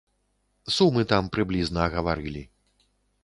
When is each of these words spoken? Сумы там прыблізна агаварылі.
Сумы 0.75 1.03
там 1.11 1.29
прыблізна 1.37 1.79
агаварылі. 1.89 2.43